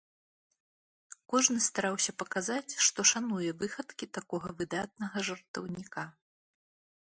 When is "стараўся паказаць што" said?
1.65-2.99